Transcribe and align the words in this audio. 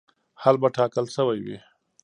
حل 0.41 0.55
به 0.61 0.69
ټاکل 0.77 1.05
شوی 1.15 1.39
وي. 1.45 1.57